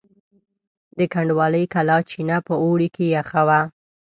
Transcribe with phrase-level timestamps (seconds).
[0.97, 3.61] د کنډوالې کلا چینه په اوړي کې یخه وه.